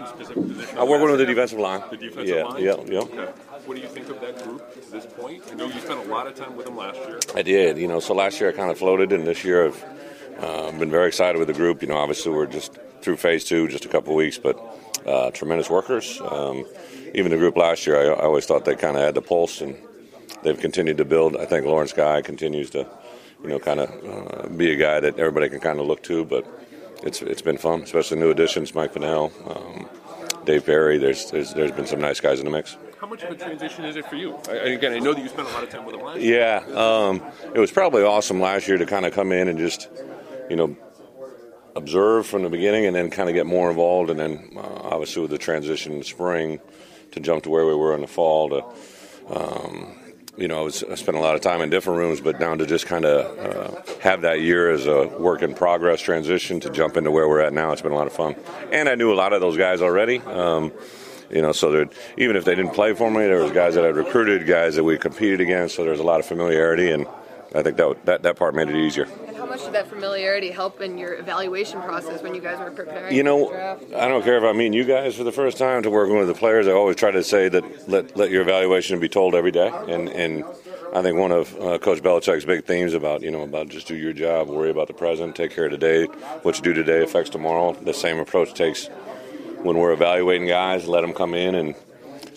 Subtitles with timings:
[0.00, 1.82] I work with the defensive line.
[1.90, 2.62] The defensive yeah, line?
[2.62, 2.98] Yeah, yeah.
[3.00, 3.32] Okay.
[3.66, 5.42] What do you think of that group at this point?
[5.50, 7.20] I know you spent a lot of time with them last year.
[7.34, 7.78] I did.
[7.78, 9.84] You know, so last year I kind of floated, and this year I've
[10.38, 11.82] uh, been very excited with the group.
[11.82, 14.58] You know, obviously we're just through phase two, just a couple of weeks, but
[15.06, 16.20] uh, tremendous workers.
[16.20, 16.64] Um,
[17.14, 19.60] even the group last year, I, I always thought they kind of had the pulse,
[19.60, 19.76] and
[20.42, 21.36] they've continued to build.
[21.36, 22.86] I think Lawrence Guy continues to,
[23.42, 26.24] you know, kind of uh, be a guy that everybody can kind of look to,
[26.24, 26.46] but.
[27.02, 29.88] It's, it's been fun, especially new additions, Mike Pennel, um,
[30.44, 30.98] Dave Barry.
[30.98, 32.76] There's, there's there's been some nice guys in the mix.
[33.00, 34.36] How much of a transition is it for you?
[34.48, 36.62] I, again, I know that you spent a lot of time with them last Yeah,
[36.74, 37.22] um,
[37.54, 39.88] it was probably awesome last year to kind of come in and just,
[40.50, 40.76] you know,
[41.74, 44.10] observe from the beginning and then kind of get more involved.
[44.10, 46.60] And then uh, obviously with the transition in spring
[47.12, 49.96] to jump to where we were in the fall to, um,
[50.36, 52.54] you know, I, was, I spent a lot of time in different rooms, but now
[52.54, 56.70] to just kind of uh, have that year as a work in progress transition to
[56.70, 58.36] jump into where we're at now, it's been a lot of fun.
[58.72, 60.18] And I knew a lot of those guys already.
[60.18, 60.72] Um,
[61.30, 63.96] you know, so even if they didn't play for me, there was guys that I'd
[63.96, 65.76] recruited, guys that we competed against.
[65.76, 67.06] So there's a lot of familiarity, and
[67.54, 69.08] I think that that that part made it easier.
[69.26, 72.70] And how much did that familiarity help in your evaluation process when you guys were
[72.70, 73.14] preparing?
[73.14, 73.92] You know, for the draft?
[73.94, 76.28] I don't care if I meet you guys for the first time to working with
[76.28, 76.68] the players.
[76.68, 80.08] I always try to say that let let your evaluation be told every day, and
[80.08, 80.44] and
[80.94, 83.96] I think one of uh, Coach Belichick's big themes about you know about just do
[83.96, 86.04] your job, worry about the present, take care of today.
[86.42, 87.72] What you do today affects tomorrow.
[87.72, 88.86] The same approach takes
[89.62, 90.86] when we're evaluating guys.
[90.86, 91.74] Let them come in and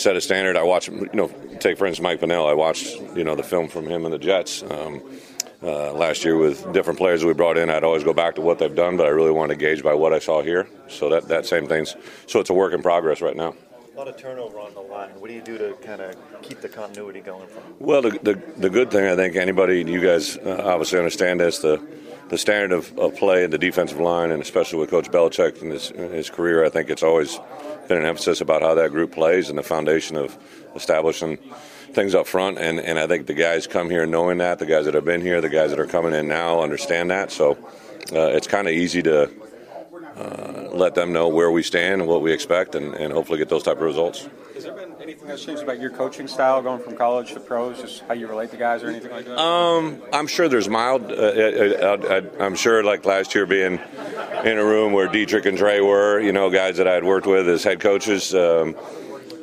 [0.00, 0.56] set a standard.
[0.56, 1.28] I watch, you know,
[1.60, 2.46] take for instance Mike Pennel.
[2.46, 4.62] I watched you know the film from him and the Jets.
[4.62, 5.02] Um,
[5.62, 8.58] uh, last year with different players we brought in, I'd always go back to what
[8.58, 10.66] they've done, but I really want to gauge by what I saw here.
[10.88, 11.96] So that that same things.
[12.26, 13.54] So it's a work in progress right now.
[13.94, 15.10] A lot of turnover on the line.
[15.20, 17.62] What do you do to kind of keep the continuity going from?
[17.78, 21.58] Well, the, the, the good thing I think anybody you guys uh, obviously understand is
[21.58, 21.82] the
[22.30, 25.70] the standard of, of play in the defensive line, and especially with Coach Belichick in
[25.70, 27.38] his, in his career, I think it's always
[27.88, 30.38] been an emphasis about how that group plays and the foundation of
[30.76, 31.38] establishing
[31.92, 32.58] things up front.
[32.58, 34.60] And, and I think the guys come here knowing that.
[34.60, 37.32] The guys that have been here, the guys that are coming in now understand that.
[37.32, 37.58] So
[38.12, 39.28] uh, it's kind of easy to
[40.20, 43.48] uh, let them know where we stand and what we expect, and, and hopefully get
[43.48, 44.28] those type of results.
[44.54, 47.80] Has there been anything that's changed about your coaching style going from college to pros,
[47.80, 49.38] just how you relate to guys or anything like that?
[49.38, 51.10] Um, I'm sure there's mild.
[51.10, 53.80] Uh, uh, I, am sure, like last year, being
[54.44, 57.26] in a room where Deatrich and Trey were, you know, guys that I had worked
[57.26, 58.34] with as head coaches.
[58.34, 58.76] Um,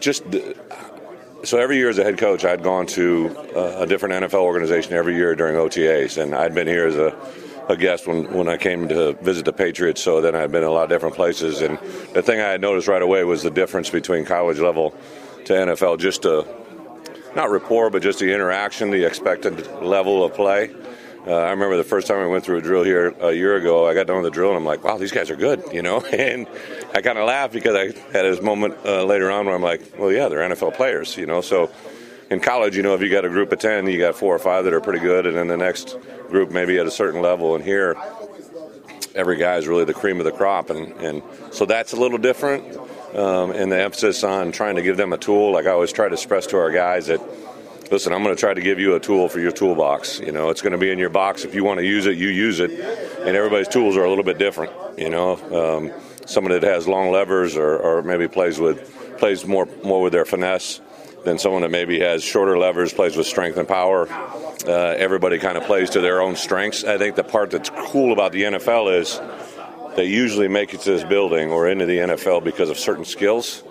[0.00, 0.24] just
[1.44, 4.92] so every year as a head coach, I'd gone to uh, a different NFL organization
[4.94, 7.16] every year during OTAs, and I'd been here as a
[7.72, 10.02] a guest when, when I came to visit the Patriots.
[10.02, 11.78] So then I'd been in a lot of different places, and
[12.12, 14.94] the thing I had noticed right away was the difference between college level
[15.46, 15.98] to NFL.
[15.98, 16.46] Just to
[17.34, 20.70] not rapport, but just the interaction, the expected level of play.
[21.26, 23.86] Uh, I remember the first time I went through a drill here a year ago.
[23.86, 25.82] I got done with the drill, and I'm like, "Wow, these guys are good," you
[25.82, 26.00] know.
[26.00, 26.48] And
[26.94, 29.80] I kind of laughed because I had this moment uh, later on where I'm like,
[29.98, 31.40] "Well, yeah, they're NFL players," you know.
[31.40, 31.70] So
[32.32, 34.38] in college, you know, if you got a group of 10, you got four or
[34.38, 35.96] five that are pretty good, and then the next
[36.30, 37.54] group maybe at a certain level.
[37.54, 37.94] And here,
[39.14, 40.70] every guy is really the cream of the crop.
[40.70, 42.76] And, and so that's a little different.
[43.14, 46.08] Um, and the emphasis on trying to give them a tool, like I always try
[46.08, 47.20] to stress to our guys that,
[47.90, 50.18] listen, I'm going to try to give you a tool for your toolbox.
[50.18, 51.44] You know, it's going to be in your box.
[51.44, 52.70] If you want to use it, you use it.
[52.70, 54.72] And everybody's tools are a little bit different.
[54.98, 55.92] You know, um,
[56.24, 60.24] someone that has long levers or, or maybe plays with plays more more with their
[60.24, 60.80] finesse
[61.24, 64.08] than someone that maybe has shorter levers, plays with strength and power.
[64.66, 66.84] Uh, everybody kind of plays to their own strengths.
[66.84, 69.20] I think the part that's cool about the NFL is
[69.96, 73.62] they usually make it to this building or into the NFL because of certain skills.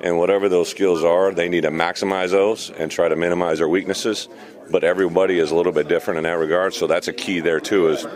[0.00, 3.68] And whatever those skills are, they need to maximize those and try to minimize their
[3.68, 4.28] weaknesses.
[4.70, 7.60] But everybody is a little bit different in that regard, so that's a key there
[7.60, 7.88] too.
[7.88, 8.06] Is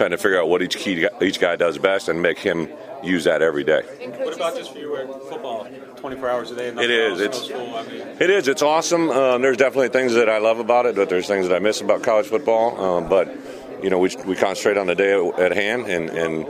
[0.00, 2.70] trying to figure out what each key each guy does best and make him
[3.02, 3.82] use that every day.
[3.82, 6.68] What about just for you at football, 24 hours a day?
[6.68, 7.20] It is.
[7.20, 7.50] It's
[8.18, 8.48] it is.
[8.48, 9.10] It's awesome.
[9.10, 11.82] Um, there's definitely things that I love about it, but there's things that I miss
[11.82, 12.82] about college football.
[12.82, 13.28] Um, but
[13.82, 16.46] you know, we we concentrate on the day at hand and and.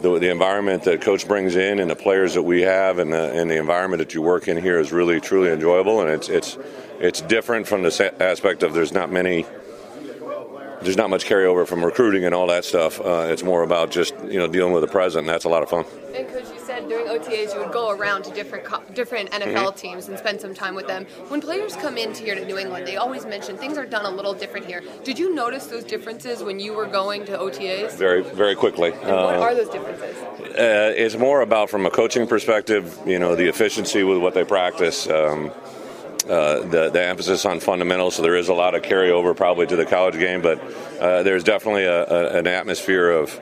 [0.00, 3.32] The, the environment that coach brings in and the players that we have and the,
[3.32, 6.56] and the environment that you work in here is really truly enjoyable and it's it's
[7.00, 9.44] it's different from the aspect of there's not many
[10.82, 13.00] there's not much carryover from recruiting and all that stuff.
[13.00, 15.62] Uh, it's more about just you know dealing with the present, and that's a lot
[15.62, 15.84] of fun.
[16.14, 19.48] And coach, you said during OTAs you would go around to different co- different NFL
[19.58, 19.76] Mm-hmm.
[19.76, 21.04] teams and spend some time with them.
[21.28, 24.10] When players come into here to New England, they always mention things are done a
[24.10, 24.82] little different here.
[25.04, 27.92] Did you notice those differences when you were going to OTAs?
[27.96, 28.92] Very very quickly.
[28.92, 30.16] And what are those differences?
[30.56, 34.44] Uh, it's more about from a coaching perspective, you know, the efficiency with what they
[34.44, 35.08] practice.
[35.08, 35.50] Um,
[36.28, 39.76] uh, the, the emphasis on fundamentals, so there is a lot of carryover probably to
[39.76, 40.60] the college game, but
[41.00, 43.40] uh, there's definitely a, a, an atmosphere of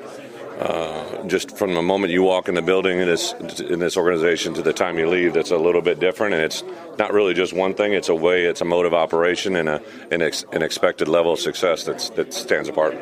[0.59, 4.55] uh, just from the moment you walk in the building in this in this organization
[4.55, 6.65] to the time you leave, that's a little bit different, and it's
[6.99, 7.93] not really just one thing.
[7.93, 11.35] It's a way, it's a mode of operation, and a an, ex, an expected level
[11.35, 12.97] of success that's that stands apart.